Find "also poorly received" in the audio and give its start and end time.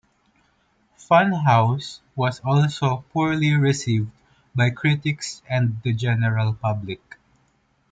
2.43-4.09